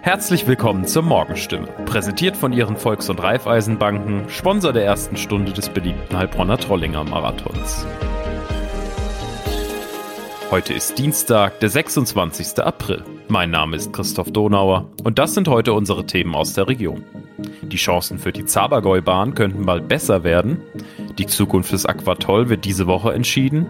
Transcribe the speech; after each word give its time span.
Herzlich 0.00 0.46
willkommen 0.46 0.86
zur 0.86 1.02
Morgenstimme, 1.02 1.66
präsentiert 1.84 2.36
von 2.36 2.52
Ihren 2.52 2.76
Volks- 2.76 3.10
und 3.10 3.20
Raiffeisenbanken, 3.20 4.28
Sponsor 4.28 4.72
der 4.72 4.84
ersten 4.84 5.16
Stunde 5.16 5.52
des 5.52 5.68
beliebten 5.68 6.16
Heilbronner 6.16 6.56
Trollinger 6.56 7.04
Marathons. 7.04 7.84
Heute 10.50 10.72
ist 10.72 10.98
Dienstag, 10.98 11.60
der 11.60 11.68
26. 11.68 12.60
April. 12.60 13.04
Mein 13.26 13.50
Name 13.50 13.76
ist 13.76 13.92
Christoph 13.92 14.30
Donauer 14.30 14.88
und 15.02 15.18
das 15.18 15.34
sind 15.34 15.48
heute 15.48 15.72
unsere 15.72 16.06
Themen 16.06 16.34
aus 16.34 16.54
der 16.54 16.68
Region. 16.68 17.04
Die 17.62 17.76
Chancen 17.76 18.18
für 18.18 18.32
die 18.32 18.44
Zabergäu-Bahn 18.44 19.34
könnten 19.34 19.66
bald 19.66 19.88
besser 19.88 20.24
werden. 20.24 20.62
Die 21.18 21.26
Zukunft 21.26 21.72
des 21.72 21.86
Aquatoll 21.86 22.48
wird 22.48 22.64
diese 22.64 22.86
Woche 22.86 23.12
entschieden. 23.12 23.66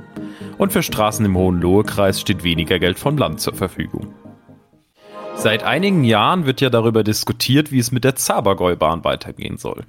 Und 0.59 0.73
für 0.73 0.83
Straßen 0.83 1.25
im 1.25 1.37
Hohenlohe-Kreis 1.37 2.21
steht 2.21 2.45
weniger 2.45 2.79
Geld 2.79 2.99
vom 2.99 3.17
Land 3.17 3.41
zur 3.41 3.55
Verfügung. 3.55 4.15
Seit 5.39 5.63
einigen 5.63 6.03
Jahren 6.03 6.47
wird 6.47 6.61
ja 6.61 6.69
darüber 6.69 7.05
diskutiert, 7.05 7.71
wie 7.71 7.79
es 7.79 7.93
mit 7.93 8.03
der 8.03 8.17
Zabergäu-Bahn 8.17 9.05
weitergehen 9.05 9.57
soll. 9.57 9.85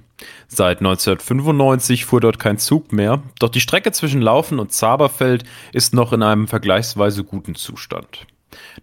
Seit 0.46 0.78
1995 0.78 2.04
fuhr 2.04 2.20
dort 2.20 2.38
kein 2.38 2.58
Zug 2.58 2.92
mehr, 2.92 3.24
doch 3.40 3.48
die 3.48 3.60
Strecke 3.60 3.90
zwischen 3.90 4.22
Laufen 4.22 4.60
und 4.60 4.72
Zaberfeld 4.72 5.42
ist 5.72 5.92
noch 5.92 6.12
in 6.12 6.22
einem 6.22 6.46
vergleichsweise 6.46 7.24
guten 7.24 7.56
Zustand. 7.56 8.28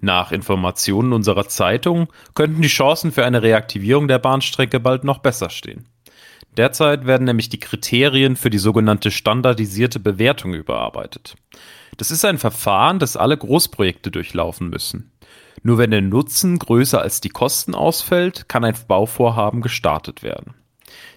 Nach 0.01 0.33
Informationen 0.33 1.13
unserer 1.13 1.47
Zeitung 1.47 2.09
könnten 2.33 2.61
die 2.61 2.67
Chancen 2.67 3.13
für 3.13 3.25
eine 3.25 3.41
Reaktivierung 3.41 4.09
der 4.09 4.19
Bahnstrecke 4.19 4.81
bald 4.81 5.05
noch 5.05 5.19
besser 5.19 5.49
stehen. 5.49 5.85
Derzeit 6.57 7.05
werden 7.05 7.23
nämlich 7.23 7.47
die 7.47 7.61
Kriterien 7.61 8.35
für 8.35 8.49
die 8.49 8.57
sogenannte 8.57 9.09
standardisierte 9.09 10.01
Bewertung 10.01 10.53
überarbeitet. 10.53 11.35
Das 11.95 12.11
ist 12.11 12.25
ein 12.25 12.39
Verfahren, 12.39 12.99
das 12.99 13.15
alle 13.15 13.37
Großprojekte 13.37 14.11
durchlaufen 14.11 14.69
müssen. 14.69 15.11
Nur 15.63 15.77
wenn 15.77 15.91
der 15.91 16.01
Nutzen 16.01 16.59
größer 16.59 17.01
als 17.01 17.21
die 17.21 17.29
Kosten 17.29 17.75
ausfällt, 17.75 18.47
kann 18.47 18.63
ein 18.63 18.75
Bauvorhaben 18.87 19.61
gestartet 19.61 20.23
werden. 20.23 20.53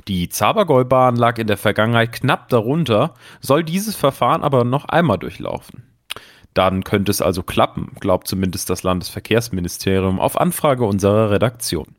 Die 0.08 0.28
Zabergäubahn 0.28 1.17
lag 1.17 1.39
in 1.39 1.47
der 1.47 1.56
Vergangenheit 1.56 2.12
knapp 2.12 2.48
darunter, 2.48 3.14
soll 3.41 3.62
dieses 3.62 3.97
Verfahren 3.97 4.42
aber 4.42 4.64
noch 4.64 4.86
einmal 4.86 5.19
durchlaufen. 5.19 5.84
Dann 6.55 6.83
könnte 6.83 7.12
es 7.12 7.22
also 7.22 7.42
klappen, 7.42 7.92
glaubt 8.00 8.27
zumindest 8.27 8.70
das 8.70 8.83
Landesverkehrsministerium 8.83 10.19
auf 10.19 10.41
Anfrage 10.41 10.84
unserer 10.84 11.30
Redaktion. 11.30 11.95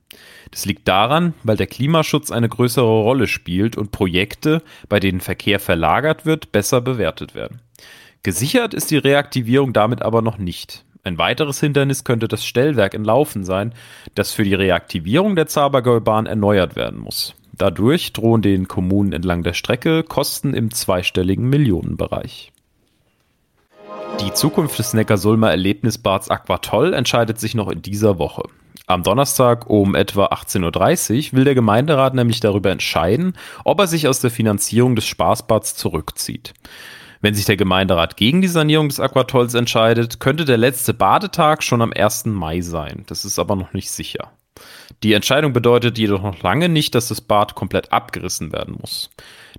Das 0.52 0.66
liegt 0.66 0.88
daran, 0.88 1.34
weil 1.44 1.56
der 1.56 1.68
Klimaschutz 1.68 2.32
eine 2.32 2.50
größere 2.50 2.86
Rolle 2.86 3.28
spielt 3.28 3.78
und 3.78 3.92
Projekte, 3.92 4.62
bei 4.90 5.00
denen 5.00 5.22
Verkehr 5.22 5.60
verlagert 5.60 6.26
wird, 6.26 6.52
besser 6.52 6.82
bewertet 6.82 7.34
werden. 7.34 7.62
Gesichert 8.24 8.74
ist 8.74 8.92
die 8.92 8.98
Reaktivierung 8.98 9.72
damit 9.72 10.02
aber 10.02 10.22
noch 10.22 10.38
nicht. 10.38 10.84
Ein 11.04 11.18
weiteres 11.18 11.60
Hindernis 11.60 12.04
könnte 12.04 12.28
das 12.28 12.46
Stellwerk 12.46 12.94
in 12.94 13.04
Laufen 13.04 13.44
sein, 13.44 13.74
das 14.14 14.34
für 14.34 14.44
die 14.44 14.54
Reaktivierung 14.54 15.36
der 15.36 15.48
Zabergäubahn 15.48 16.28
erneuert 16.28 16.76
werden 16.76 17.00
muss. 17.00 17.34
Dadurch 17.54 18.14
drohen 18.14 18.42
den 18.42 18.68
Kommunen 18.68 19.12
entlang 19.12 19.44
der 19.44 19.54
Strecke 19.54 20.04
Kosten 20.04 20.54
im 20.54 20.72
zweistelligen 20.72 21.50
Millionenbereich. 21.50 22.52
Die 24.20 24.34
Zukunft 24.34 24.78
des 24.78 24.94
Neckarsulmer 24.94 25.50
Erlebnisbads 25.50 26.30
Aquatoll 26.30 26.94
entscheidet 26.94 27.40
sich 27.40 27.56
noch 27.56 27.70
in 27.70 27.82
dieser 27.82 28.20
Woche. 28.20 28.44
Am 28.86 29.04
Donnerstag 29.04 29.70
um 29.70 29.96
etwa 29.96 30.28
18.30 30.28 31.32
Uhr 31.32 31.38
will 31.38 31.44
der 31.46 31.56
Gemeinderat 31.56 32.14
nämlich 32.14 32.40
darüber 32.40 32.72
entscheiden, 32.72 33.34
ob 33.64 33.80
er 33.80 33.88
sich 33.88 34.08
aus 34.08 34.20
der 34.20 34.32
Finanzierung 34.32 34.96
des 34.96 35.06
Spaßbads 35.06 35.76
zurückzieht. 35.76 36.54
Wenn 37.22 37.36
sich 37.36 37.46
der 37.46 37.58
Gemeinderat 37.58 38.18
gegen 38.18 38.42
die 38.42 38.48
Sanierung 38.48 38.90
des 38.90 39.00
Aquatolls 39.00 39.54
entscheidet, 39.54 40.20
könnte 40.20 40.44
der 40.44 40.58
letzte 40.58 40.94
Badetag 40.94 41.64
schon 41.64 41.84
am 41.84 41.94
1. 41.96 42.26
Mai 42.26 42.62
sein. 42.62 43.04
Das 43.06 43.26
ist 43.26 43.38
aber 43.38 43.56
noch 43.56 43.74
nicht 43.74 43.92
sicher. 43.92 44.32
Die 45.04 45.14
Entscheidung 45.14 45.54
bedeutet 45.54 45.98
jedoch 45.98 46.22
noch 46.24 46.42
lange 46.42 46.68
nicht, 46.68 46.96
dass 46.96 47.08
das 47.08 47.22
Bad 47.22 47.54
komplett 47.56 47.92
abgerissen 47.94 48.52
werden 48.52 48.76
muss. 48.80 49.12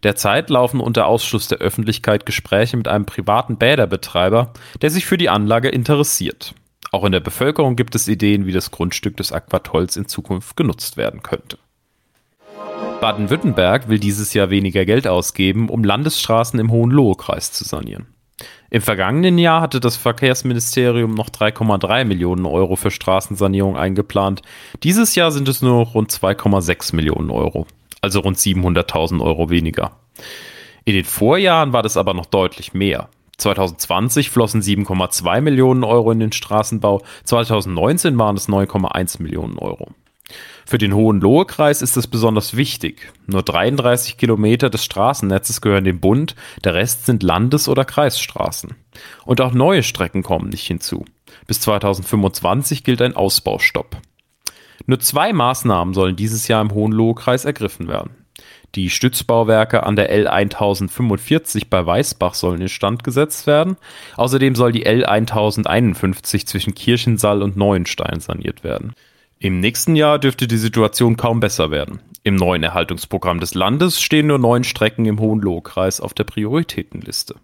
Derzeit 0.03 0.51
laufen 0.51 0.81
unter 0.81 1.07
Ausschluss 1.07 1.49
der 1.49 1.59
Öffentlichkeit 1.59 2.27
Gespräche 2.27 2.77
mit 2.77 2.89
einem 2.89 3.07
privaten 3.07 3.57
Bäderbetreiber, 3.57 4.53
der 4.81 4.91
sich 4.91 5.07
für 5.07 5.17
die 5.17 5.29
Anlage 5.29 5.69
interessiert. 5.69 6.55
Auch 6.91 7.05
in 7.05 7.13
der 7.13 7.21
Bevölkerung 7.21 7.77
gibt 7.77 7.95
es 7.95 8.09
Ideen, 8.09 8.45
wie 8.45 8.53
das 8.53 8.71
Grundstück 8.73 9.17
des 9.17 9.33
Aquatolls 9.33 9.97
in 9.97 10.07
Zukunft 10.07 10.57
genutzt 10.57 10.97
werden 10.97 11.23
könnte. 11.23 11.59
Baden-Württemberg 13.01 13.89
will 13.89 13.99
dieses 13.99 14.33
Jahr 14.33 14.51
weniger 14.51 14.85
Geld 14.85 15.09
ausgeben, 15.09 15.69
um 15.69 15.83
Landesstraßen 15.83 16.61
im 16.61 16.71
Hohenlohe-Kreis 16.71 17.51
zu 17.51 17.65
sanieren. 17.65 18.07
Im 18.71 18.81
vergangenen 18.81 19.39
Jahr 19.39 19.61
hatte 19.61 19.81
das 19.81 19.97
Verkehrsministerium 19.97 21.13
noch 21.13 21.29
3,3 21.29 22.05
Millionen 22.05 22.47
Euro 22.47 22.77
für 22.77 22.91
Straßensanierung 22.91 23.77
eingeplant. 23.77 24.43
Dieses 24.83 25.15
Jahr 25.15 25.31
sind 25.31 25.49
es 25.49 25.63
nur 25.63 25.85
rund 25.89 26.11
2,6 26.11 26.95
Millionen 26.95 27.31
Euro, 27.31 27.67
also 28.01 28.21
rund 28.21 28.39
700.000 28.39 29.21
Euro 29.21 29.51
weniger. 29.51 29.97
In 30.85 30.95
den 30.95 31.05
Vorjahren 31.05 31.73
war 31.73 31.83
das 31.83 31.97
aber 31.97 32.15
noch 32.15 32.27
deutlich 32.27 32.73
mehr. 32.73 33.09
2020 33.37 34.31
flossen 34.31 34.63
7,2 34.63 35.41
Millionen 35.41 35.85
Euro 35.85 36.13
in 36.13 36.21
den 36.21 36.33
Straßenbau, 36.33 37.03
2019 37.25 38.17
waren 38.17 38.37
es 38.37 38.49
9,1 38.49 39.21
Millionen 39.21 39.59
Euro. 39.59 39.89
Für 40.67 40.79
den 40.79 40.95
Hohenlohe-Kreis 40.95 41.83
ist 41.83 41.97
es 41.97 42.07
besonders 42.07 42.57
wichtig. 42.57 43.13
Nur 43.27 43.43
33 43.43 44.17
Kilometer 44.17 44.71
des 44.71 44.85
Straßennetzes 44.85 45.61
gehören 45.61 45.85
dem 45.85 46.01
Bund, 46.01 46.35
der 46.65 46.75
Rest 46.75 47.07
sind 47.07 47.23
Landes- 47.23 47.69
oder 47.69 47.85
Kreisstraßen. 47.85 48.75
Und 49.25 49.41
auch 49.41 49.53
neue 49.53 49.83
Strecken 49.83 50.23
kommen 50.23 50.51
nicht 50.51 50.67
hinzu. 50.67 51.05
Bis 51.47 51.61
2025 51.61 52.85
gilt 52.85 53.03
ein 53.03 53.17
Ausbaustopp. 53.17 53.97
Nur 54.87 55.01
zwei 55.01 55.33
Maßnahmen 55.33 55.95
sollen 55.95 56.17
dieses 56.17 56.49
Jahr 56.49 56.63
im 56.63 56.73
Hohenlohe-Kreis 56.73 57.45
ergriffen 57.45 57.89
werden. 57.89 58.23
Die 58.75 58.89
Stützbauwerke 58.89 59.83
an 59.83 59.97
der 59.97 60.09
L 60.11 60.27
1045 60.27 61.69
bei 61.69 61.85
Weißbach 61.85 62.33
sollen 62.33 62.63
instand 62.63 63.05
gesetzt 63.05 63.47
werden. 63.47 63.77
Außerdem 64.17 64.55
soll 64.55 64.73
die 64.73 64.87
L 64.87 65.05
1051 65.05 66.47
zwischen 66.47 66.75
Kirchensall 66.75 67.43
und 67.43 67.57
Neuenstein 67.57 68.21
saniert 68.21 68.65
werden. 68.65 68.95
Im 69.43 69.59
nächsten 69.59 69.97
Jahr 69.97 70.21
dürfte 70.21 70.47
die 70.47 70.57
Situation 70.57 71.17
kaum 71.17 71.41
besser 71.41 71.73
werden. 71.73 71.99
Im 72.23 72.37
neuen 72.37 72.63
Erhaltungsprogramm 72.63 73.41
des 73.41 73.55
Landes 73.55 74.01
stehen 74.01 74.29
nur 74.29 74.39
neun 74.39 74.63
Strecken 74.63 75.05
im 75.05 75.19
Hohenlohe-Kreis 75.19 76.01
auf 76.01 76.15
der 76.15 76.23
Prioritätenliste. 76.23 77.35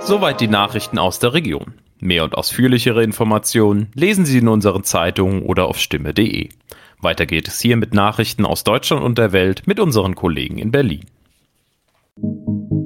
Soweit 0.00 0.40
die 0.40 0.46
Nachrichten 0.46 0.96
aus 0.96 1.18
der 1.18 1.34
Region. 1.34 1.74
Mehr 1.98 2.22
und 2.22 2.36
ausführlichere 2.36 3.02
Informationen 3.02 3.88
lesen 3.94 4.24
Sie 4.24 4.38
in 4.38 4.46
unseren 4.46 4.84
Zeitungen 4.84 5.42
oder 5.42 5.66
auf 5.66 5.76
stimme.de. 5.80 6.50
Weiter 7.00 7.26
geht 7.26 7.48
es 7.48 7.58
hier 7.58 7.76
mit 7.76 7.92
Nachrichten 7.92 8.46
aus 8.46 8.62
Deutschland 8.62 9.02
und 9.02 9.18
der 9.18 9.32
Welt 9.32 9.66
mit 9.66 9.80
unseren 9.80 10.14
Kollegen 10.14 10.58
in 10.58 10.70
Berlin. 10.70 11.06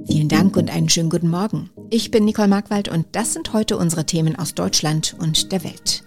Vielen 0.06 0.31
Dank 0.31 0.56
und 0.56 0.75
einen 0.75 0.89
schönen 0.89 1.11
guten 1.11 1.28
Morgen. 1.28 1.69
Ich 1.91 2.11
bin 2.11 2.25
Nicole 2.25 2.49
Markwald 2.49 2.89
und 2.89 3.05
das 3.12 3.34
sind 3.34 3.53
heute 3.53 3.77
unsere 3.77 4.06
Themen 4.06 4.37
aus 4.37 4.55
Deutschland 4.55 5.15
und 5.19 5.53
der 5.53 5.65
Welt. 5.65 6.03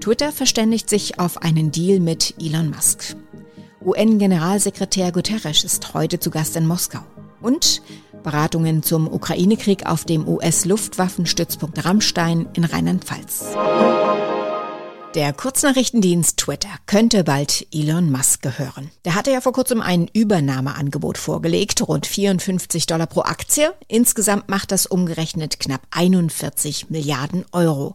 Twitter 0.00 0.32
verständigt 0.32 0.90
sich 0.90 1.18
auf 1.18 1.42
einen 1.42 1.70
Deal 1.70 2.00
mit 2.00 2.34
Elon 2.40 2.70
Musk. 2.70 3.16
UN-Generalsekretär 3.84 5.12
Guterres 5.12 5.64
ist 5.64 5.94
heute 5.94 6.18
zu 6.18 6.30
Gast 6.30 6.56
in 6.56 6.66
Moskau. 6.66 7.00
Und 7.40 7.82
Beratungen 8.22 8.82
zum 8.82 9.06
Ukraine-Krieg 9.06 9.86
auf 9.86 10.04
dem 10.04 10.26
US-Luftwaffenstützpunkt 10.26 11.84
Rammstein 11.84 12.48
in 12.54 12.64
Rheinland-Pfalz. 12.64 13.54
Der 15.14 15.32
Kurznachrichtendienst 15.32 16.38
Twitter 16.38 16.70
könnte 16.86 17.22
bald 17.22 17.68
Elon 17.72 18.10
Musk 18.10 18.42
gehören. 18.42 18.90
Der 19.04 19.14
hatte 19.14 19.30
ja 19.30 19.40
vor 19.40 19.52
kurzem 19.52 19.80
ein 19.80 20.10
Übernahmeangebot 20.12 21.18
vorgelegt, 21.18 21.86
rund 21.86 22.08
54 22.08 22.86
Dollar 22.86 23.06
pro 23.06 23.20
Aktie. 23.20 23.72
Insgesamt 23.86 24.48
macht 24.48 24.72
das 24.72 24.86
umgerechnet 24.86 25.60
knapp 25.60 25.82
41 25.92 26.90
Milliarden 26.90 27.44
Euro. 27.52 27.94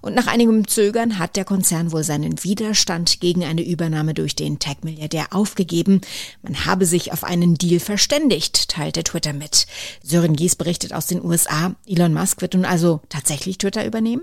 Und 0.00 0.14
nach 0.14 0.28
einigem 0.28 0.68
Zögern 0.68 1.18
hat 1.18 1.34
der 1.34 1.44
Konzern 1.44 1.90
wohl 1.90 2.04
seinen 2.04 2.44
Widerstand 2.44 3.20
gegen 3.20 3.42
eine 3.42 3.66
Übernahme 3.66 4.14
durch 4.14 4.36
den 4.36 4.60
Tech-Milliardär 4.60 5.32
aufgegeben. 5.32 6.02
Man 6.42 6.66
habe 6.66 6.86
sich 6.86 7.12
auf 7.12 7.24
einen 7.24 7.56
Deal 7.56 7.80
verständigt, 7.80 8.68
teilte 8.68 9.02
Twitter 9.02 9.32
mit. 9.32 9.66
Sören 10.04 10.36
Gies 10.36 10.54
berichtet 10.54 10.92
aus 10.92 11.08
den 11.08 11.24
USA. 11.24 11.74
Elon 11.88 12.14
Musk 12.14 12.42
wird 12.42 12.54
nun 12.54 12.64
also 12.64 13.00
tatsächlich 13.08 13.58
Twitter 13.58 13.84
übernehmen? 13.84 14.22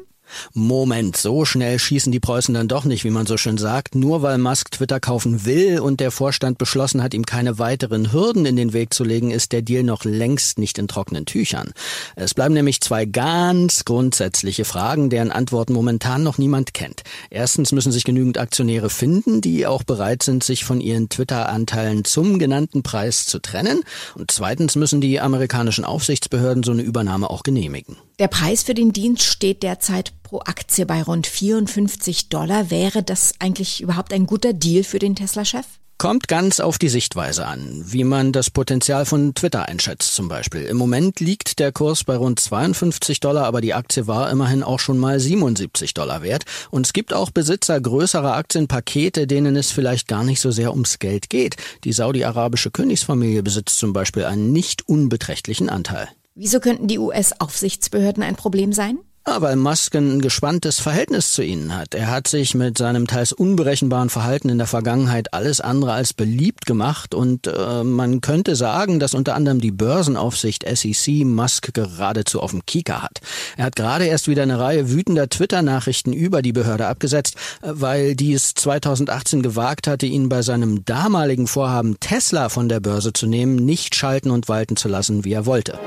Moment, 0.54 1.18
so 1.18 1.46
schnell 1.46 1.80
schießen 1.80 2.12
die 2.12 2.20
Preußen 2.20 2.54
dann 2.54 2.68
doch 2.68 2.86
nicht, 2.86 3.04
wie 3.04 3.10
man 3.10 3.26
so 3.26 3.38
schön 3.38 3.58
sagt. 3.58 3.96
Nur 3.96 4.22
weil 4.22 4.38
Musk 4.38 4.72
Twitter 4.72 5.00
kaufen 5.00 5.46
will 5.46 5.80
und 5.80 6.00
der 6.00 6.12
Vorstand 6.12 6.58
beschlossen 6.58 7.04
hat, 7.04 7.14
ihm 7.14 7.26
keine 7.26 7.60
weiteren 7.60 8.12
Hürden 8.12 8.46
in 8.46 8.56
den 8.56 8.74
Weg 8.74 8.94
zu 8.94 9.04
legen, 9.04 9.32
ist 9.32 9.52
der 9.52 9.62
Deal 9.62 9.84
noch 9.84 10.06
längst 10.06 10.60
nicht 10.60 10.78
in 10.78 10.88
trockenen 10.88 11.26
Tüchern. 11.26 11.72
Es 12.16 12.34
bleiben 12.34 12.54
nämlich 12.54 12.82
zwei 12.82 13.06
ganz 13.06 13.86
grundsätzliche 13.86 14.66
Fragen, 14.66 15.10
deren 15.10 15.32
Antworten 15.32 15.74
momentan 15.74 16.24
noch 16.24 16.38
niemand 16.38 16.74
kennt. 16.74 17.04
Erstens 17.30 17.72
müssen 17.72 17.92
sich 17.92 18.04
genügend 18.04 18.38
Aktionäre 18.38 18.90
finden, 18.90 19.42
die 19.42 19.66
auch 19.66 19.84
bereit 19.84 20.24
sind, 20.24 20.44
sich 20.44 20.66
von 20.66 20.82
ihren 20.82 21.10
Twitter-Anteilen 21.10 22.06
zum 22.06 22.40
genannten 22.40 22.84
Preis 22.84 23.26
zu 23.26 23.40
trennen. 23.40 23.84
Und 24.16 24.32
zweitens 24.32 24.76
müssen 24.76 25.02
die 25.02 25.20
amerikanischen 25.20 25.86
Aufsichtsbehörden 25.86 26.64
so 26.64 26.72
eine 26.72 26.82
Übernahme 26.82 27.30
auch 27.30 27.44
genehmigen. 27.44 27.98
Der 28.20 28.28
Preis 28.28 28.64
für 28.64 28.74
den 28.74 28.94
Dienst 28.94 29.24
steht 29.24 29.62
derzeit 29.62 30.17
pro 30.28 30.40
Aktie 30.40 30.86
bei 30.86 31.02
rund 31.04 31.26
54 31.26 32.28
Dollar. 32.28 32.70
Wäre 32.70 33.02
das 33.02 33.36
eigentlich 33.40 33.82
überhaupt 33.82 34.12
ein 34.12 34.26
guter 34.26 34.52
Deal 34.52 34.84
für 34.84 35.00
den 35.00 35.16
Tesla-Chef? 35.16 35.66
Kommt 35.98 36.28
ganz 36.28 36.60
auf 36.60 36.78
die 36.78 36.90
Sichtweise 36.90 37.46
an, 37.46 37.82
wie 37.86 38.04
man 38.04 38.34
das 38.34 38.50
Potenzial 38.50 39.06
von 39.06 39.34
Twitter 39.36 39.70
einschätzt 39.70 40.14
zum 40.14 40.28
Beispiel. 40.28 40.64
Im 40.64 40.76
Moment 40.76 41.22
liegt 41.22 41.60
der 41.60 41.72
Kurs 41.72 42.04
bei 42.04 42.18
rund 42.18 42.42
52 42.42 43.22
Dollar, 43.22 43.46
aber 43.46 43.62
die 43.62 43.74
Aktie 43.74 44.06
war 44.06 44.30
immerhin 44.30 44.64
auch 44.64 44.82
schon 44.82 44.98
mal 44.98 45.18
77 45.18 45.94
Dollar 45.94 46.22
wert. 46.24 46.44
Und 46.72 46.86
es 46.86 46.92
gibt 46.92 47.14
auch 47.14 47.32
Besitzer 47.32 47.80
größerer 47.80 48.36
Aktienpakete, 48.36 49.28
denen 49.28 49.56
es 49.56 49.72
vielleicht 49.72 50.10
gar 50.10 50.26
nicht 50.26 50.42
so 50.42 50.52
sehr 50.52 50.72
ums 50.72 51.00
Geld 51.00 51.30
geht. 51.30 51.56
Die 51.86 51.94
saudi-arabische 51.94 52.70
Königsfamilie 52.70 53.44
besitzt 53.44 53.80
zum 53.80 53.94
Beispiel 53.94 54.26
einen 54.26 54.52
nicht 54.52 54.90
unbeträchtlichen 54.90 55.70
Anteil. 55.70 56.10
Wieso 56.36 56.60
könnten 56.60 56.88
die 56.88 57.00
US-Aufsichtsbehörden 57.00 58.22
ein 58.22 58.36
Problem 58.36 58.74
sein? 58.74 59.00
Weil 59.30 59.58
Musk 59.58 59.94
ein 59.94 60.22
gespanntes 60.22 60.80
Verhältnis 60.80 61.34
zu 61.34 61.44
ihnen 61.44 61.76
hat. 61.76 61.94
Er 61.94 62.08
hat 62.08 62.30
sich 62.30 62.56
mit 62.56 62.78
seinem 62.78 63.08
teils 63.08 63.34
unberechenbaren 63.34 64.10
Verhalten 64.10 64.48
in 64.48 64.58
der 64.58 64.68
Vergangenheit 64.68 65.34
alles 65.34 65.60
andere 65.60 65.92
als 65.92 66.14
beliebt 66.14 66.66
gemacht 66.66 67.14
und 67.14 67.46
äh, 67.46 67.84
man 67.84 68.22
könnte 68.22 68.56
sagen, 68.56 69.00
dass 69.00 69.14
unter 69.14 69.36
anderem 69.36 69.60
die 69.60 69.72
Börsenaufsicht 69.72 70.66
SEC 70.68 71.26
Musk 71.26 71.74
geradezu 71.74 72.42
auf 72.42 72.52
dem 72.52 72.66
Kieker 72.66 73.04
hat. 73.04 73.20
Er 73.58 73.66
hat 73.66 73.76
gerade 73.76 74.06
erst 74.06 74.30
wieder 74.30 74.44
eine 74.44 74.60
Reihe 74.60 74.90
wütender 74.90 75.28
Twitter-Nachrichten 75.28 76.14
über 76.14 76.42
die 76.42 76.54
Behörde 76.54 76.88
abgesetzt, 76.88 77.36
äh, 77.62 77.68
weil 77.74 78.16
die 78.16 78.34
es 78.34 78.54
2018 78.56 79.44
gewagt 79.44 79.88
hatte, 79.88 80.06
ihn 80.06 80.30
bei 80.30 80.42
seinem 80.42 80.86
damaligen 80.86 81.48
Vorhaben 81.48 82.00
Tesla 82.00 82.48
von 82.48 82.70
der 82.70 82.80
Börse 82.80 83.12
zu 83.12 83.28
nehmen, 83.28 83.58
nicht 83.58 83.94
schalten 83.94 84.32
und 84.32 84.48
walten 84.48 84.78
zu 84.78 84.88
lassen, 84.88 85.26
wie 85.26 85.34
er 85.34 85.46
wollte. 85.46 85.78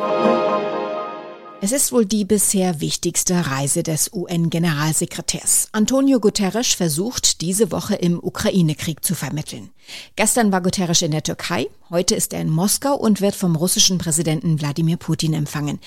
Es 1.63 1.73
ist 1.73 1.93
wohl 1.93 2.07
die 2.07 2.25
bisher 2.25 2.81
wichtigste 2.81 3.47
Reise 3.51 3.83
des 3.83 4.11
UN-Generalsekretärs. 4.15 5.69
Antonio 5.73 6.19
Guterres 6.19 6.69
versucht, 6.69 7.43
diese 7.43 7.71
Woche 7.71 7.97
im 7.97 8.19
Ukraine-Krieg 8.19 9.05
zu 9.05 9.15
vermitteln. 9.15 9.69
Gestern 10.17 10.53
war 10.53 10.63
Guterres 10.63 11.03
in 11.03 11.11
der 11.11 11.23
Türkei, 11.23 11.69
heute 11.91 12.15
ist 12.15 12.33
er 12.33 12.41
in 12.41 12.49
Moskau 12.49 12.95
und 12.95 13.21
wird 13.21 13.35
vom 13.35 13.57
russischen 13.57 13.99
Präsidenten 13.99 14.59
Wladimir 14.59 14.97
Putin 14.97 15.35
empfangen. 15.35 15.81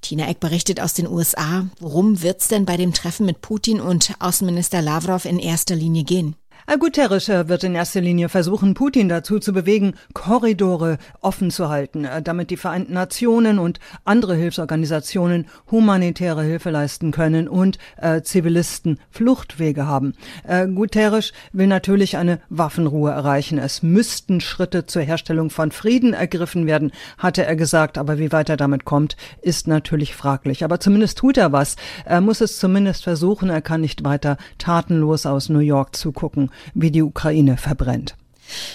Tina 0.00 0.28
Eck 0.28 0.40
berichtet 0.40 0.80
aus 0.80 0.94
den 0.94 1.06
USA. 1.06 1.68
Worum 1.78 2.22
wird's 2.22 2.48
denn 2.48 2.64
bei 2.64 2.76
dem 2.76 2.92
Treffen 2.92 3.24
mit 3.24 3.40
Putin 3.40 3.80
und 3.80 4.14
Außenminister 4.18 4.82
Lavrov 4.82 5.26
in 5.26 5.38
erster 5.38 5.76
Linie 5.76 6.02
gehen? 6.02 6.34
Guterres 6.78 7.28
wird 7.28 7.64
in 7.64 7.74
erster 7.74 8.00
Linie 8.00 8.28
versuchen, 8.28 8.74
Putin 8.74 9.08
dazu 9.08 9.40
zu 9.40 9.52
bewegen, 9.52 9.94
Korridore 10.14 10.98
offen 11.20 11.50
zu 11.50 11.68
halten, 11.68 12.04
äh, 12.04 12.22
damit 12.22 12.50
die 12.50 12.56
Vereinten 12.56 12.92
Nationen 12.92 13.58
und 13.58 13.80
andere 14.04 14.36
Hilfsorganisationen 14.36 15.48
humanitäre 15.68 16.44
Hilfe 16.44 16.70
leisten 16.70 17.10
können 17.10 17.48
und 17.48 17.78
äh, 17.96 18.22
Zivilisten 18.22 19.00
Fluchtwege 19.10 19.88
haben. 19.88 20.14
Äh, 20.46 20.68
Guterres 20.68 21.32
will 21.52 21.66
natürlich 21.66 22.16
eine 22.16 22.38
Waffenruhe 22.50 23.10
erreichen. 23.10 23.58
Es 23.58 23.82
müssten 23.82 24.40
Schritte 24.40 24.86
zur 24.86 25.02
Herstellung 25.02 25.50
von 25.50 25.72
Frieden 25.72 26.12
ergriffen 26.12 26.68
werden, 26.68 26.92
hatte 27.18 27.44
er 27.44 27.56
gesagt. 27.56 27.98
Aber 27.98 28.18
wie 28.18 28.30
weit 28.30 28.48
er 28.48 28.56
damit 28.56 28.84
kommt, 28.84 29.16
ist 29.42 29.66
natürlich 29.66 30.14
fraglich. 30.14 30.62
Aber 30.62 30.78
zumindest 30.78 31.18
tut 31.18 31.36
er 31.36 31.50
was. 31.50 31.74
Er 32.04 32.20
muss 32.20 32.40
es 32.40 32.58
zumindest 32.58 33.02
versuchen. 33.02 33.50
Er 33.50 33.60
kann 33.60 33.80
nicht 33.80 34.04
weiter 34.04 34.36
tatenlos 34.58 35.26
aus 35.26 35.48
New 35.48 35.58
York 35.58 35.96
zugucken 35.96 36.50
wie 36.74 36.90
die 36.90 37.02
Ukraine 37.02 37.56
verbrennt. 37.56 38.16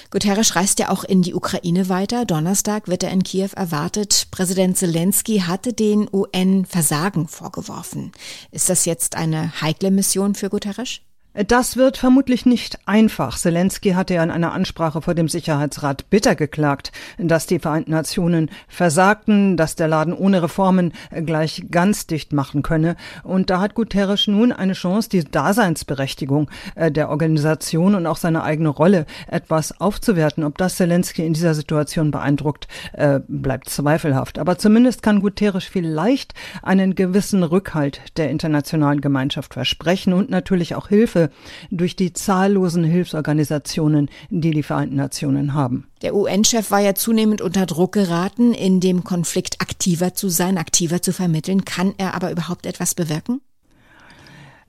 Guterres 0.09 0.55
reist 0.55 0.79
ja 0.79 0.89
auch 0.89 1.03
in 1.03 1.21
die 1.21 1.33
Ukraine 1.33 1.89
weiter. 1.89 2.25
Donnerstag 2.25 2.87
wird 2.87 3.03
er 3.03 3.11
in 3.11 3.23
Kiew 3.23 3.49
erwartet. 3.55 4.27
Präsident 4.31 4.77
Zelensky 4.77 5.39
hatte 5.39 5.73
den 5.73 6.07
UN 6.11 6.65
Versagen 6.65 7.27
vorgeworfen. 7.27 8.11
Ist 8.51 8.69
das 8.69 8.85
jetzt 8.85 9.15
eine 9.15 9.61
heikle 9.61 9.91
Mission 9.91 10.35
für 10.35 10.49
Guterres? 10.49 11.01
Das 11.35 11.75
wird 11.75 11.97
vermutlich 11.97 12.45
nicht 12.45 12.79
einfach. 12.85 13.37
Zelensky 13.37 13.91
hatte 13.91 14.13
ja 14.13 14.23
in 14.23 14.31
einer 14.31 14.53
Ansprache 14.53 15.01
vor 15.01 15.15
dem 15.15 15.27
Sicherheitsrat 15.27 16.09
bitter 16.09 16.33
geklagt, 16.33 16.93
dass 17.17 17.45
die 17.45 17.59
Vereinten 17.59 17.91
Nationen 17.91 18.49
versagten, 18.69 19.57
dass 19.57 19.75
der 19.75 19.89
Laden 19.89 20.13
ohne 20.13 20.41
Reformen 20.41 20.93
gleich 21.25 21.65
ganz 21.69 22.07
dicht 22.07 22.31
machen 22.31 22.61
könne. 22.61 22.95
Und 23.23 23.49
da 23.49 23.59
hat 23.59 23.75
Guterres 23.75 24.27
nun 24.27 24.53
eine 24.53 24.73
Chance, 24.73 25.09
die 25.09 25.25
Daseinsberechtigung 25.25 26.49
äh, 26.75 26.89
der 26.89 27.09
Organisation 27.09 27.95
und 27.95 28.07
auch 28.07 28.15
seine 28.15 28.43
eigene 28.43 28.69
Rolle 28.69 29.05
etwas 29.27 29.81
aufzuwerten. 29.81 30.45
Ob 30.45 30.57
das 30.57 30.77
Zelensky 30.77 31.25
in 31.25 31.33
dieser 31.33 31.53
Situation 31.53 32.11
beeindruckt, 32.11 32.69
äh, 32.93 33.19
bleibt 33.27 33.67
zweifelhaft. 33.67 34.39
Aber 34.39 34.57
zumindest 34.57 35.03
kann 35.03 35.19
Guterres 35.19 35.65
vielleicht 35.65 36.33
einen 36.61 36.95
gewissen 36.95 37.43
Rückhalt 37.43 37.99
der 38.15 38.29
internationalen 38.29 39.01
Gemeinschaft 39.01 39.53
versprechen 39.53 40.13
und 40.13 40.29
natürlich 40.29 40.75
auch 40.75 40.87
Hilfe 40.87 41.24
durch 41.71 41.95
die 41.95 42.13
zahllosen 42.13 42.83
Hilfsorganisationen, 42.83 44.09
die 44.29 44.51
die 44.51 44.63
Vereinten 44.63 44.95
Nationen 44.95 45.53
haben. 45.53 45.87
Der 46.01 46.15
UN-Chef 46.15 46.71
war 46.71 46.79
ja 46.79 46.95
zunehmend 46.95 47.41
unter 47.41 47.65
Druck 47.65 47.93
geraten, 47.93 48.53
in 48.53 48.79
dem 48.79 49.03
Konflikt 49.03 49.61
aktiver 49.61 50.13
zu 50.13 50.29
sein, 50.29 50.57
aktiver 50.57 51.01
zu 51.01 51.13
vermitteln. 51.13 51.65
Kann 51.65 51.93
er 51.97 52.13
aber 52.13 52.31
überhaupt 52.31 52.65
etwas 52.65 52.95
bewirken? 52.95 53.41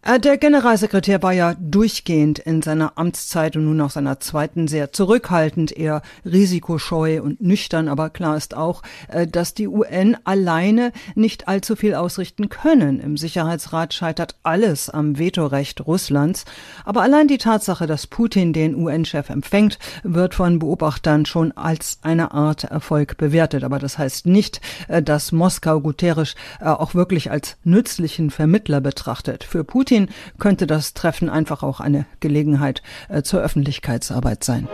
Äh, 0.07 0.21
der 0.21 0.39
Generalsekretär 0.39 1.21
war 1.25 1.33
ja 1.33 1.55
durchgehend 1.59 2.39
in 2.39 2.63
seiner 2.63 2.93
Amtszeit 2.97 3.57
und 3.57 3.65
nun 3.65 3.81
auch 3.81 3.91
seiner 3.91 4.21
zweiten 4.21 4.69
sehr 4.69 4.93
zurückhaltend, 4.93 5.77
eher 5.77 6.01
risikoscheu 6.25 7.21
und 7.21 7.41
nüchtern. 7.41 7.89
Aber 7.89 8.11
klar 8.11 8.37
ist 8.37 8.57
auch, 8.57 8.83
äh, 9.09 9.27
dass 9.27 9.55
die 9.55 9.67
UN 9.67 10.17
alleine 10.23 10.93
nicht 11.17 11.49
allzu 11.49 11.75
viel 11.75 11.95
ausrichten 11.95 12.49
können. 12.49 13.01
Im 13.01 13.17
Sicherheitsrat 13.17 13.95
scheitert 13.95 14.37
alles 14.45 14.89
am 14.91 15.19
Vetorecht 15.19 15.85
Russlands. 15.85 16.45
Aber 16.85 17.03
allein 17.03 17.27
die 17.27 17.39
Tatsache, 17.39 17.89
dass 17.89 18.07
Putin 18.07 18.53
den 18.53 18.77
UN-Chef 18.77 19.29
empfängt, 19.29 19.81
wird 20.05 20.35
von 20.35 20.61
Beobachtern 20.61 21.27
schon 21.27 21.51
als 21.51 21.99
eine 22.03 22.31
Art 22.31 22.63
Erfolg 22.63 23.17
bewertet. 23.17 23.65
Aber 23.65 23.81
das 23.81 23.99
heißt 23.99 24.27
nicht, 24.27 24.61
äh, 24.87 25.03
dass 25.03 25.33
Moskau 25.33 25.81
Guterres 25.81 26.37
auch 26.61 26.95
wirklich 26.95 27.31
als 27.31 27.57
nützlichen 27.65 28.31
Vermittler 28.31 28.81
betrachtet. 28.81 29.45
Für 29.45 29.65
Putin 29.65 29.96
Putin 29.97 30.15
könnte 30.39 30.67
das 30.67 30.95
Treffen 30.95 31.31
einfach 31.31 31.63
auch 31.63 31.81
eine 31.81 32.07
Gelegenheit 32.21 32.83
äh, 33.09 33.23
zur 33.23 33.41
Öffentlichkeitsarbeit 33.41 34.45
sein. 34.45 34.69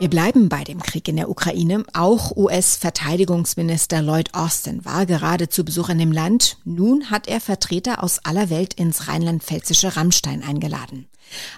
Wir 0.00 0.08
bleiben 0.08 0.48
bei 0.48 0.62
dem 0.62 0.80
Krieg 0.80 1.08
in 1.08 1.16
der 1.16 1.28
Ukraine. 1.28 1.82
Auch 1.92 2.36
US-Verteidigungsminister 2.36 4.00
Lloyd 4.00 4.32
Austin 4.32 4.84
war 4.84 5.06
gerade 5.06 5.48
zu 5.48 5.64
Besuch 5.64 5.88
in 5.88 5.98
dem 5.98 6.12
Land. 6.12 6.58
Nun 6.64 7.10
hat 7.10 7.26
er 7.26 7.40
Vertreter 7.40 8.04
aus 8.04 8.20
aller 8.22 8.48
Welt 8.48 8.74
ins 8.74 9.08
rheinland-pfälzische 9.08 9.96
Rammstein 9.96 10.44
eingeladen. 10.44 11.08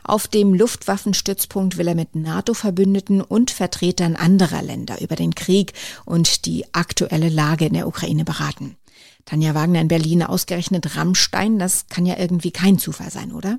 Auf 0.02 0.26
dem 0.26 0.55
Luftwaffenstützpunkt 0.55 1.76
will 1.76 1.87
er 1.87 1.95
mit 1.95 2.16
NATO-Verbündeten 2.16 3.21
und 3.21 3.50
Vertretern 3.50 4.16
anderer 4.16 4.62
Länder 4.62 5.02
über 5.02 5.16
den 5.16 5.35
Krieg 5.35 5.75
und 6.07 6.47
die 6.47 6.64
aktuelle 6.73 7.28
Lage 7.28 7.66
in 7.66 7.75
der 7.75 7.87
Ukraine 7.87 8.25
beraten. 8.25 8.76
Tanja 9.25 9.54
Wagner 9.54 9.80
in 9.80 9.88
Berlin 9.88 10.23
ausgerechnet 10.23 10.97
Rammstein, 10.97 11.59
das 11.59 11.87
kann 11.88 12.07
ja 12.07 12.19
irgendwie 12.19 12.50
kein 12.50 12.78
Zufall 12.78 13.11
sein, 13.11 13.33
oder? 13.33 13.59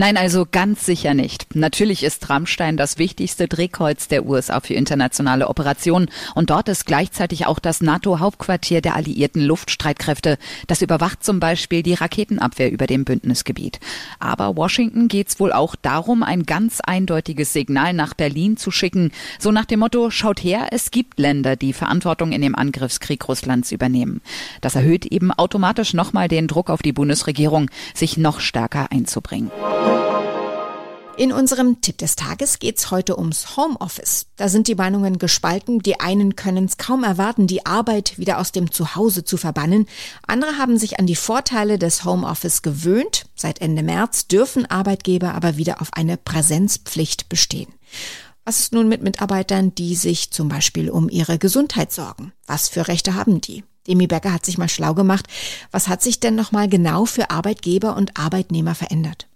Nein, 0.00 0.16
also 0.16 0.46
ganz 0.50 0.86
sicher 0.86 1.12
nicht. 1.12 1.54
Natürlich 1.54 2.04
ist 2.04 2.30
Rammstein 2.30 2.78
das 2.78 2.96
wichtigste 2.96 3.48
Drehkreuz 3.48 4.08
der 4.08 4.24
USA 4.24 4.60
für 4.60 4.72
internationale 4.72 5.46
Operationen 5.46 6.08
und 6.34 6.48
dort 6.48 6.70
ist 6.70 6.86
gleichzeitig 6.86 7.44
auch 7.44 7.58
das 7.58 7.82
NATO-Hauptquartier 7.82 8.80
der 8.80 8.96
alliierten 8.96 9.42
Luftstreitkräfte. 9.42 10.38
Das 10.68 10.80
überwacht 10.80 11.22
zum 11.22 11.38
Beispiel 11.38 11.82
die 11.82 11.92
Raketenabwehr 11.92 12.72
über 12.72 12.86
dem 12.86 13.04
Bündnisgebiet. 13.04 13.78
Aber 14.18 14.56
Washington 14.56 15.08
geht 15.08 15.28
es 15.28 15.38
wohl 15.38 15.52
auch 15.52 15.76
darum, 15.76 16.22
ein 16.22 16.44
ganz 16.44 16.80
eindeutiges 16.80 17.52
Signal 17.52 17.92
nach 17.92 18.14
Berlin 18.14 18.56
zu 18.56 18.70
schicken. 18.70 19.12
So 19.38 19.52
nach 19.52 19.66
dem 19.66 19.80
Motto, 19.80 20.08
schaut 20.08 20.42
her, 20.42 20.68
es 20.70 20.90
gibt 20.90 21.18
Länder, 21.20 21.56
die 21.56 21.74
Verantwortung 21.74 22.32
in 22.32 22.40
dem 22.40 22.56
Angriffskrieg 22.56 23.28
Russlands 23.28 23.70
übernehmen. 23.70 24.22
Das 24.62 24.76
erhöht 24.76 25.04
eben 25.04 25.30
automatisch 25.30 25.92
nochmal 25.92 26.28
den 26.28 26.48
Druck 26.48 26.70
auf 26.70 26.80
die 26.80 26.94
Bundesregierung, 26.94 27.70
sich 27.92 28.16
noch 28.16 28.40
stärker 28.40 28.90
einzubringen. 28.90 29.50
In 31.20 31.34
unserem 31.34 31.82
Tipp 31.82 31.98
des 31.98 32.16
Tages 32.16 32.60
geht's 32.60 32.90
heute 32.90 33.18
ums 33.18 33.54
Homeoffice. 33.54 34.28
Da 34.36 34.48
sind 34.48 34.68
die 34.68 34.74
Meinungen 34.74 35.18
gespalten. 35.18 35.80
Die 35.80 36.00
einen 36.00 36.34
können 36.34 36.64
es 36.64 36.78
kaum 36.78 37.04
erwarten, 37.04 37.46
die 37.46 37.66
Arbeit 37.66 38.16
wieder 38.16 38.38
aus 38.38 38.52
dem 38.52 38.72
Zuhause 38.72 39.22
zu 39.22 39.36
verbannen. 39.36 39.84
Andere 40.26 40.56
haben 40.56 40.78
sich 40.78 40.98
an 40.98 41.06
die 41.06 41.16
Vorteile 41.16 41.78
des 41.78 42.06
Homeoffice 42.06 42.62
gewöhnt. 42.62 43.26
Seit 43.34 43.60
Ende 43.60 43.82
März 43.82 44.28
dürfen 44.28 44.64
Arbeitgeber 44.64 45.34
aber 45.34 45.58
wieder 45.58 45.82
auf 45.82 45.90
eine 45.92 46.16
Präsenzpflicht 46.16 47.28
bestehen. 47.28 47.68
Was 48.46 48.60
ist 48.60 48.72
nun 48.72 48.88
mit 48.88 49.02
Mitarbeitern, 49.02 49.74
die 49.74 49.96
sich 49.96 50.30
zum 50.30 50.48
Beispiel 50.48 50.88
um 50.88 51.10
ihre 51.10 51.38
Gesundheit 51.38 51.92
sorgen? 51.92 52.32
Was 52.46 52.70
für 52.70 52.88
Rechte 52.88 53.14
haben 53.14 53.42
die? 53.42 53.62
Demi 53.86 54.06
Becker 54.06 54.32
hat 54.32 54.46
sich 54.46 54.56
mal 54.56 54.70
schlau 54.70 54.94
gemacht. 54.94 55.26
Was 55.70 55.88
hat 55.88 56.00
sich 56.00 56.18
denn 56.18 56.34
nochmal 56.34 56.70
genau 56.70 57.04
für 57.04 57.30
Arbeitgeber 57.30 57.94
und 57.94 58.18
Arbeitnehmer 58.18 58.74
verändert? 58.74 59.26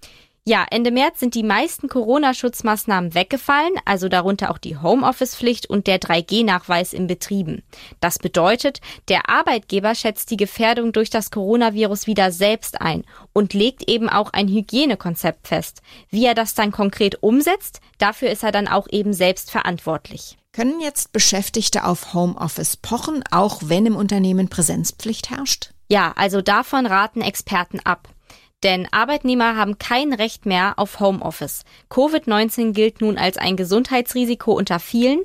Ja, 0.46 0.66
Ende 0.70 0.90
März 0.90 1.20
sind 1.20 1.34
die 1.34 1.42
meisten 1.42 1.88
Corona-Schutzmaßnahmen 1.88 3.14
weggefallen, 3.14 3.72
also 3.86 4.10
darunter 4.10 4.50
auch 4.50 4.58
die 4.58 4.76
Homeoffice-Pflicht 4.76 5.70
und 5.70 5.86
der 5.86 5.98
3G-Nachweis 5.98 6.92
in 6.92 7.06
Betrieben. 7.06 7.62
Das 8.00 8.18
bedeutet, 8.18 8.82
der 9.08 9.30
Arbeitgeber 9.30 9.94
schätzt 9.94 10.30
die 10.30 10.36
Gefährdung 10.36 10.92
durch 10.92 11.08
das 11.08 11.30
Coronavirus 11.30 12.06
wieder 12.06 12.30
selbst 12.30 12.82
ein 12.82 13.04
und 13.32 13.54
legt 13.54 13.88
eben 13.88 14.10
auch 14.10 14.34
ein 14.34 14.48
Hygienekonzept 14.48 15.48
fest. 15.48 15.80
Wie 16.10 16.26
er 16.26 16.34
das 16.34 16.52
dann 16.52 16.72
konkret 16.72 17.22
umsetzt, 17.22 17.80
dafür 17.96 18.28
ist 18.28 18.44
er 18.44 18.52
dann 18.52 18.68
auch 18.68 18.86
eben 18.90 19.14
selbst 19.14 19.50
verantwortlich. 19.50 20.36
Können 20.52 20.78
jetzt 20.78 21.14
Beschäftigte 21.14 21.86
auf 21.86 22.12
Homeoffice 22.12 22.76
pochen, 22.76 23.24
auch 23.30 23.62
wenn 23.64 23.86
im 23.86 23.96
Unternehmen 23.96 24.50
Präsenzpflicht 24.50 25.30
herrscht? 25.30 25.70
Ja, 25.88 26.12
also 26.16 26.42
davon 26.42 26.84
raten 26.84 27.22
Experten 27.22 27.80
ab. 27.80 28.13
Denn 28.64 28.88
Arbeitnehmer 28.90 29.56
haben 29.56 29.78
kein 29.78 30.14
Recht 30.14 30.46
mehr 30.46 30.78
auf 30.78 30.98
Homeoffice. 30.98 31.64
Covid-19 31.90 32.72
gilt 32.72 33.02
nun 33.02 33.18
als 33.18 33.36
ein 33.36 33.56
Gesundheitsrisiko 33.56 34.52
unter 34.52 34.80
vielen. 34.80 35.20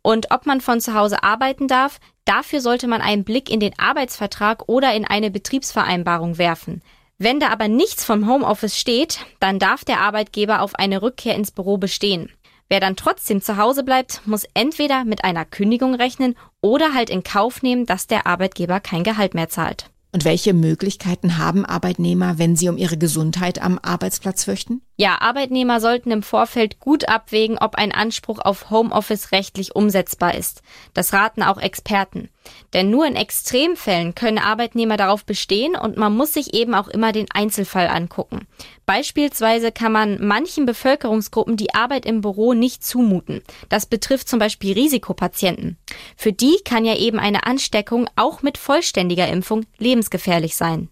Und 0.00 0.30
ob 0.30 0.46
man 0.46 0.62
von 0.62 0.80
zu 0.80 0.94
Hause 0.94 1.22
arbeiten 1.22 1.68
darf, 1.68 2.00
dafür 2.24 2.62
sollte 2.62 2.88
man 2.88 3.02
einen 3.02 3.24
Blick 3.24 3.50
in 3.50 3.60
den 3.60 3.78
Arbeitsvertrag 3.78 4.68
oder 4.68 4.94
in 4.94 5.04
eine 5.04 5.30
Betriebsvereinbarung 5.30 6.38
werfen. 6.38 6.82
Wenn 7.18 7.40
da 7.40 7.48
aber 7.50 7.68
nichts 7.68 8.04
vom 8.04 8.26
Homeoffice 8.26 8.78
steht, 8.78 9.18
dann 9.38 9.58
darf 9.58 9.84
der 9.84 10.00
Arbeitgeber 10.00 10.62
auf 10.62 10.74
eine 10.76 11.02
Rückkehr 11.02 11.34
ins 11.34 11.50
Büro 11.50 11.76
bestehen. 11.76 12.30
Wer 12.70 12.80
dann 12.80 12.96
trotzdem 12.96 13.42
zu 13.42 13.58
Hause 13.58 13.82
bleibt, 13.82 14.26
muss 14.26 14.46
entweder 14.54 15.04
mit 15.04 15.24
einer 15.24 15.44
Kündigung 15.44 15.94
rechnen 15.94 16.36
oder 16.62 16.94
halt 16.94 17.10
in 17.10 17.22
Kauf 17.22 17.62
nehmen, 17.62 17.86
dass 17.86 18.06
der 18.06 18.26
Arbeitgeber 18.26 18.80
kein 18.80 19.04
Gehalt 19.04 19.34
mehr 19.34 19.48
zahlt. 19.48 19.90
Und 20.12 20.24
welche 20.24 20.54
Möglichkeiten 20.54 21.38
haben 21.38 21.64
Arbeitnehmer, 21.64 22.38
wenn 22.38 22.56
sie 22.56 22.68
um 22.68 22.76
ihre 22.78 22.96
Gesundheit 22.96 23.60
am 23.60 23.78
Arbeitsplatz 23.82 24.44
fürchten? 24.44 24.82
Ja, 25.00 25.20
Arbeitnehmer 25.20 25.80
sollten 25.80 26.10
im 26.10 26.24
Vorfeld 26.24 26.80
gut 26.80 27.08
abwägen, 27.08 27.56
ob 27.56 27.76
ein 27.76 27.92
Anspruch 27.92 28.40
auf 28.40 28.68
Homeoffice 28.70 29.30
rechtlich 29.30 29.76
umsetzbar 29.76 30.34
ist. 30.34 30.60
Das 30.92 31.12
raten 31.12 31.44
auch 31.44 31.58
Experten. 31.58 32.30
Denn 32.74 32.90
nur 32.90 33.06
in 33.06 33.14
Extremfällen 33.14 34.16
können 34.16 34.38
Arbeitnehmer 34.38 34.96
darauf 34.96 35.24
bestehen 35.24 35.76
und 35.76 35.96
man 35.96 36.16
muss 36.16 36.34
sich 36.34 36.52
eben 36.52 36.74
auch 36.74 36.88
immer 36.88 37.12
den 37.12 37.26
Einzelfall 37.32 37.86
angucken. 37.86 38.48
Beispielsweise 38.86 39.70
kann 39.70 39.92
man 39.92 40.18
manchen 40.20 40.66
Bevölkerungsgruppen 40.66 41.56
die 41.56 41.74
Arbeit 41.74 42.04
im 42.04 42.20
Büro 42.20 42.52
nicht 42.52 42.84
zumuten. 42.84 43.42
Das 43.68 43.86
betrifft 43.86 44.28
zum 44.28 44.40
Beispiel 44.40 44.72
Risikopatienten. 44.72 45.78
Für 46.16 46.32
die 46.32 46.56
kann 46.64 46.84
ja 46.84 46.96
eben 46.96 47.20
eine 47.20 47.46
Ansteckung 47.46 48.10
auch 48.16 48.42
mit 48.42 48.58
vollständiger 48.58 49.28
Impfung 49.28 49.64
lebensgefährlich 49.78 50.56
sein. 50.56 50.88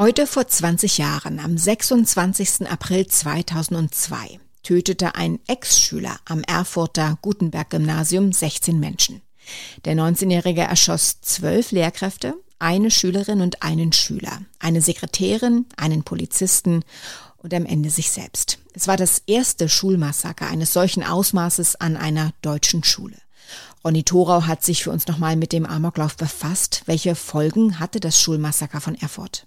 Heute 0.00 0.26
vor 0.26 0.48
20 0.48 0.96
Jahren, 0.96 1.38
am 1.40 1.58
26. 1.58 2.66
April 2.70 3.06
2002, 3.06 4.40
tötete 4.62 5.14
ein 5.14 5.40
Ex-Schüler 5.46 6.16
am 6.24 6.42
Erfurter 6.44 7.18
Gutenberg-Gymnasium 7.20 8.32
16 8.32 8.80
Menschen. 8.80 9.20
Der 9.84 9.94
19-Jährige 9.94 10.62
erschoss 10.62 11.20
zwölf 11.20 11.70
Lehrkräfte, 11.72 12.32
eine 12.58 12.90
Schülerin 12.90 13.42
und 13.42 13.62
einen 13.62 13.92
Schüler, 13.92 14.40
eine 14.58 14.80
Sekretärin, 14.80 15.66
einen 15.76 16.02
Polizisten 16.02 16.82
und 17.36 17.52
am 17.52 17.66
Ende 17.66 17.90
sich 17.90 18.10
selbst. 18.10 18.58
Es 18.72 18.88
war 18.88 18.96
das 18.96 19.20
erste 19.26 19.68
Schulmassaker 19.68 20.46
eines 20.46 20.72
solchen 20.72 21.04
Ausmaßes 21.04 21.76
an 21.76 21.98
einer 21.98 22.32
deutschen 22.40 22.84
Schule. 22.84 23.18
Ronny 23.84 24.04
Thorau 24.04 24.46
hat 24.46 24.64
sich 24.64 24.82
für 24.82 24.92
uns 24.92 25.06
nochmal 25.08 25.36
mit 25.36 25.52
dem 25.52 25.66
Amoklauf 25.66 26.16
befasst. 26.16 26.84
Welche 26.86 27.14
Folgen 27.14 27.78
hatte 27.78 28.00
das 28.00 28.18
Schulmassaker 28.18 28.80
von 28.80 28.94
Erfurt? 28.94 29.46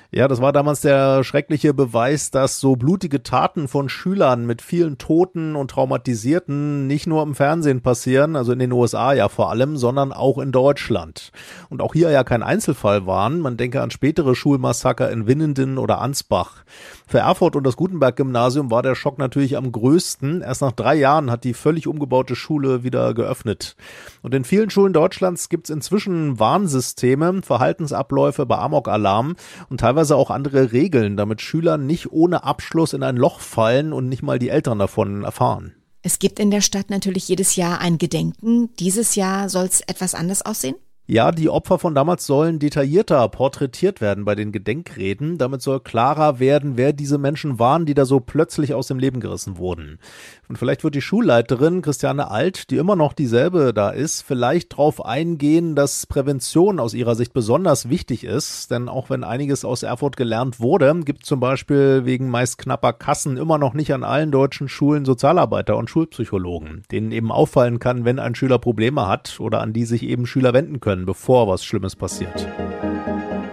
Ja, 0.13 0.27
das 0.27 0.41
war 0.41 0.51
damals 0.51 0.81
der 0.81 1.23
schreckliche 1.23 1.73
Beweis, 1.73 2.31
dass 2.31 2.59
so 2.59 2.75
blutige 2.75 3.23
Taten 3.23 3.69
von 3.69 3.87
Schülern 3.87 4.45
mit 4.45 4.61
vielen 4.61 4.97
Toten 4.97 5.55
und 5.55 5.71
Traumatisierten 5.71 6.85
nicht 6.85 7.07
nur 7.07 7.23
im 7.23 7.33
Fernsehen 7.33 7.79
passieren, 7.79 8.35
also 8.35 8.51
in 8.51 8.59
den 8.59 8.73
USA 8.73 9.13
ja 9.13 9.29
vor 9.29 9.49
allem, 9.49 9.77
sondern 9.77 10.11
auch 10.11 10.37
in 10.37 10.51
Deutschland. 10.51 11.31
Und 11.69 11.81
auch 11.81 11.93
hier 11.93 12.11
ja 12.11 12.25
kein 12.25 12.43
Einzelfall 12.43 13.07
waren. 13.07 13.39
Man 13.39 13.55
denke 13.55 13.81
an 13.81 13.89
spätere 13.89 14.35
Schulmassaker 14.35 15.09
in 15.09 15.27
Winnenden 15.27 15.77
oder 15.77 16.01
Ansbach. 16.01 16.65
Für 17.07 17.19
Erfurt 17.19 17.55
und 17.55 17.65
das 17.65 17.77
Gutenberg-Gymnasium 17.77 18.69
war 18.69 18.83
der 18.83 18.95
Schock 18.95 19.17
natürlich 19.17 19.55
am 19.55 19.71
größten. 19.71 20.41
Erst 20.41 20.61
nach 20.61 20.73
drei 20.73 20.95
Jahren 20.95 21.31
hat 21.31 21.45
die 21.45 21.53
völlig 21.53 21.87
umgebaute 21.87 22.35
Schule 22.35 22.83
wieder 22.83 23.13
geöffnet. 23.13 23.77
Und 24.23 24.33
in 24.33 24.43
vielen 24.43 24.69
Schulen 24.71 24.91
Deutschlands 24.91 25.47
gibt 25.47 25.69
es 25.69 25.73
inzwischen 25.73 26.37
Warnsysteme, 26.37 27.41
Verhaltensabläufe 27.43 28.45
bei 28.45 28.57
Amok-Alarm 28.57 29.35
und 29.69 29.79
teilweise 29.79 30.00
teilweise 30.01 30.15
auch 30.15 30.31
andere 30.31 30.71
Regeln, 30.71 31.15
damit 31.15 31.41
Schüler 31.41 31.77
nicht 31.77 32.11
ohne 32.11 32.43
Abschluss 32.43 32.93
in 32.93 33.03
ein 33.03 33.17
Loch 33.17 33.39
fallen 33.39 33.93
und 33.93 34.09
nicht 34.09 34.23
mal 34.23 34.39
die 34.39 34.49
Eltern 34.49 34.79
davon 34.79 35.23
erfahren. 35.23 35.75
Es 36.01 36.17
gibt 36.17 36.39
in 36.39 36.49
der 36.49 36.61
Stadt 36.61 36.89
natürlich 36.89 37.27
jedes 37.27 37.55
Jahr 37.55 37.79
ein 37.79 37.99
Gedenken. 37.99 38.69
Dieses 38.79 39.13
Jahr 39.13 39.47
soll 39.49 39.65
es 39.65 39.81
etwas 39.81 40.15
anders 40.15 40.41
aussehen? 40.41 40.75
Ja, 41.13 41.33
die 41.33 41.49
Opfer 41.49 41.77
von 41.77 41.93
damals 41.93 42.25
sollen 42.25 42.57
detaillierter 42.57 43.27
porträtiert 43.27 43.99
werden 43.99 44.23
bei 44.23 44.33
den 44.33 44.53
Gedenkreden. 44.53 45.37
Damit 45.37 45.61
soll 45.61 45.81
klarer 45.81 46.39
werden, 46.39 46.77
wer 46.77 46.93
diese 46.93 47.17
Menschen 47.17 47.59
waren, 47.59 47.85
die 47.85 47.93
da 47.93 48.05
so 48.05 48.21
plötzlich 48.21 48.73
aus 48.73 48.87
dem 48.87 48.97
Leben 48.97 49.19
gerissen 49.19 49.57
wurden. 49.57 49.99
Und 50.47 50.57
vielleicht 50.57 50.85
wird 50.85 50.95
die 50.95 51.01
Schulleiterin 51.01 51.81
Christiane 51.81 52.31
Alt, 52.31 52.71
die 52.71 52.77
immer 52.77 52.95
noch 52.95 53.11
dieselbe 53.11 53.73
da 53.73 53.89
ist, 53.89 54.21
vielleicht 54.21 54.71
darauf 54.71 55.03
eingehen, 55.03 55.75
dass 55.75 56.07
Prävention 56.07 56.79
aus 56.79 56.93
ihrer 56.93 57.15
Sicht 57.15 57.33
besonders 57.33 57.89
wichtig 57.89 58.23
ist. 58.23 58.71
Denn 58.71 58.87
auch 58.87 59.09
wenn 59.09 59.25
einiges 59.25 59.65
aus 59.65 59.83
Erfurt 59.83 60.15
gelernt 60.15 60.61
wurde, 60.61 60.95
gibt 61.03 61.25
zum 61.25 61.41
Beispiel 61.41 62.05
wegen 62.05 62.29
meist 62.29 62.57
knapper 62.57 62.93
Kassen 62.93 63.35
immer 63.35 63.57
noch 63.57 63.73
nicht 63.73 63.93
an 63.93 64.05
allen 64.05 64.31
deutschen 64.31 64.69
Schulen 64.69 65.03
Sozialarbeiter 65.03 65.75
und 65.75 65.89
Schulpsychologen, 65.89 66.83
denen 66.89 67.11
eben 67.11 67.33
auffallen 67.33 67.79
kann, 67.79 68.05
wenn 68.05 68.17
ein 68.17 68.33
Schüler 68.33 68.59
Probleme 68.59 69.09
hat 69.09 69.41
oder 69.41 69.59
an 69.59 69.73
die 69.73 69.83
sich 69.83 70.03
eben 70.03 70.25
Schüler 70.25 70.53
wenden 70.53 70.79
können, 71.01 71.05
bevor 71.05 71.47
was 71.47 71.63
Schlimmes 71.63 71.95
passiert. 71.95 72.47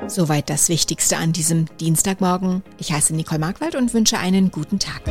Soweit 0.06 0.48
das 0.48 0.68
Wichtigste 0.68 1.16
an 1.18 1.32
diesem 1.32 1.66
Dienstagmorgen. 1.80 2.62
Ich 2.78 2.92
heiße 2.92 3.14
Nicole 3.14 3.40
Markwald 3.40 3.74
und 3.74 3.92
wünsche 3.92 4.18
einen 4.18 4.50
guten 4.50 4.78
Tag. 4.78 5.02